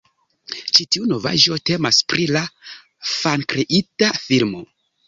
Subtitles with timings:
[0.77, 2.45] Ĉi tiu novaĵo temas pri la
[3.13, 4.69] fankreita filmo